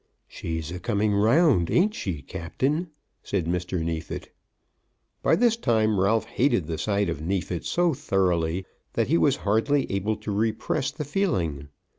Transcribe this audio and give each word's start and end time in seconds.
"She's 0.27 0.71
a 0.71 0.79
coming 0.79 1.13
round, 1.13 1.69
ain't 1.69 1.93
she, 1.93 2.23
Captain?" 2.23 2.89
said 3.21 3.45
Mr. 3.45 3.83
Neefit. 3.83 4.33
By 5.21 5.35
this 5.35 5.55
time 5.55 5.99
Ralph 5.99 6.25
hated 6.25 6.65
the 6.65 6.79
sight 6.79 7.07
of 7.07 7.21
Neefit 7.21 7.65
so 7.65 7.93
thoroughly, 7.93 8.65
that 8.93 9.09
he 9.09 9.17
was 9.19 9.35
hardly 9.45 9.85
able 9.91 10.15
to 10.15 10.31
repress 10.31 10.89
the 10.89 11.05
feeling. 11.05 11.67